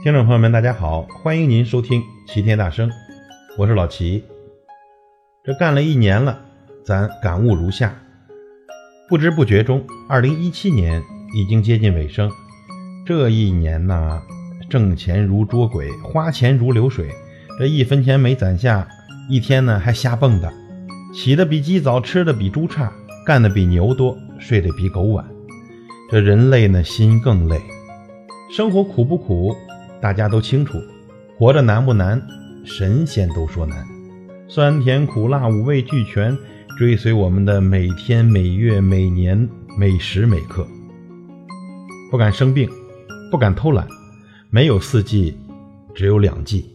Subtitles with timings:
[0.00, 2.88] 听众朋友们，大家好，欢迎您收听齐天大圣，
[3.56, 4.22] 我是老齐。
[5.42, 6.38] 这干了一年了，
[6.84, 7.92] 咱感悟如下：
[9.08, 11.02] 不知不觉中，二零一七年
[11.34, 12.30] 已经接近尾声。
[13.04, 14.22] 这一年呐，
[14.70, 17.08] 挣钱如捉鬼，花钱如流水，
[17.58, 18.86] 这一分钱没攒下，
[19.28, 20.48] 一天呢还瞎蹦跶，
[21.12, 22.92] 起的比鸡早，吃的比猪差，
[23.26, 25.28] 干的比牛多，睡得比狗晚。
[26.08, 27.60] 这人累呢，心更累。
[28.56, 29.56] 生活苦不苦？
[30.00, 30.80] 大家都清楚。
[31.36, 32.20] 活着难不难？
[32.64, 33.86] 神仙都说难。
[34.48, 36.36] 酸甜苦辣五味俱全，
[36.78, 40.66] 追随我们的每天每月每年每时每刻。
[42.10, 42.68] 不敢生病，
[43.30, 43.86] 不敢偷懒。
[44.50, 45.38] 没有四季，
[45.94, 46.74] 只有两季。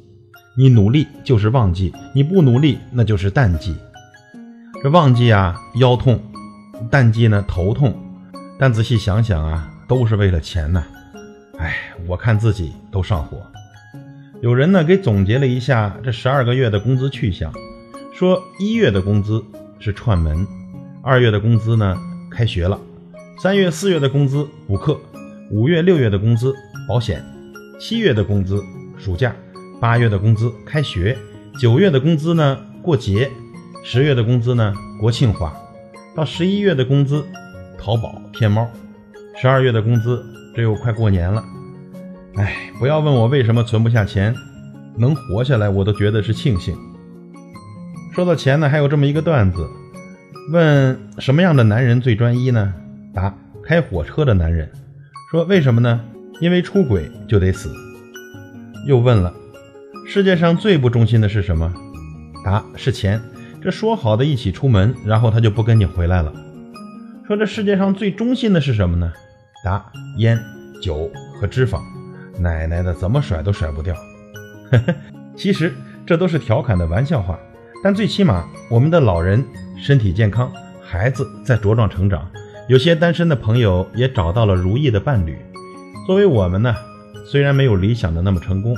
[0.56, 3.76] 你努力就是旺季，你不努力那就是淡季。
[4.84, 6.16] 这旺季啊，腰痛；
[6.92, 7.94] 淡季呢，头痛。
[8.60, 10.84] 但仔细想想啊，都是为了钱呐。
[11.58, 11.76] 哎，
[12.08, 13.42] 我看自己都上火。
[14.42, 17.54] 有人呢给总结了一下这十二个月的工资去向，
[18.14, 19.44] 说一月的工资
[19.80, 20.46] 是串门，
[21.02, 21.98] 二月的工资呢
[22.30, 22.80] 开学了，
[23.42, 25.00] 三月四月的工资补课，
[25.52, 26.54] 五月六月的工资
[26.90, 27.24] 保险，
[27.80, 28.62] 七月的工资
[28.98, 29.34] 暑假，
[29.80, 31.18] 八月的工资开学，
[31.60, 33.32] 九月的工资呢过节，
[33.84, 35.56] 十月的工资呢国庆花，
[36.16, 37.24] 到十一月的工资
[37.78, 38.68] 淘宝骗猫，
[39.40, 40.26] 十二月的工资。
[40.56, 41.44] 这又快过年了，
[42.36, 44.36] 哎，不要问我为什么存不下钱，
[44.98, 46.76] 能活下来我都觉得是庆幸。
[48.14, 49.68] 说到钱呢，还有这么一个段子，
[50.52, 52.74] 问什么样的男人最专一呢？
[53.14, 54.72] 答：开火车的男人。
[55.32, 56.00] 说为什么呢？
[56.40, 57.74] 因为出轨就得死。
[58.86, 59.34] 又问了，
[60.08, 61.74] 世界上最不忠心的是什么？
[62.46, 63.20] 答：是钱。
[63.60, 66.32] 这说好的一起出门，然后他就不跟你回来了。
[67.26, 69.12] 说这世界上最忠心的是什么呢？
[69.64, 69.84] 答：
[70.18, 70.38] 烟、
[70.82, 71.10] 酒
[71.40, 71.82] 和脂肪，
[72.38, 73.96] 奶奶的，怎么甩都甩不掉。
[74.70, 74.96] 呵 呵
[75.36, 75.74] 其实
[76.06, 77.40] 这都是调侃的玩笑话，
[77.84, 79.44] 但最起码我们的老人
[79.78, 82.30] 身体健康，孩子在茁壮成长，
[82.68, 85.38] 有些单身的朋友也找到了如意的伴侣。
[86.06, 86.76] 作为我们呢，
[87.26, 88.76] 虽然没有理想的那么成功，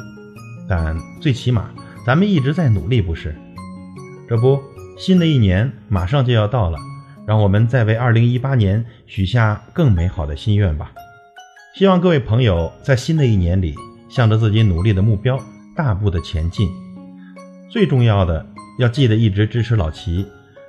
[0.70, 1.70] 但最起码
[2.06, 3.36] 咱们一直在努力，不是？
[4.30, 4.62] 这不，
[4.98, 6.78] 新的一年马上就要到了。
[7.28, 10.92] 让我们再为二零一八年许下更美好的心愿吧。
[11.76, 13.76] 希望各位朋友在新的一年里，
[14.10, 15.40] 向着自己努力的目标
[15.76, 16.70] 大步的前进。
[17.70, 18.46] 最重要的，
[18.80, 20.26] 要记得一直支持老齐。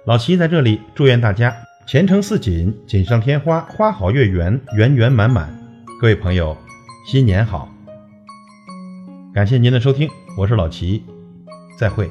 [0.06, 1.54] 老齐在这里祝愿大家
[1.86, 5.48] 前程似锦，锦上添花，花好月圆，圆圆满满。
[6.00, 6.56] 各位朋友，
[7.06, 7.68] 新年好！
[9.32, 11.04] 感谢您的收听，我是老齐，
[11.78, 12.10] 再会。